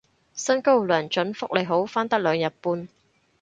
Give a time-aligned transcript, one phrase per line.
[0.33, 2.87] 薪高糧準福利好返得兩日半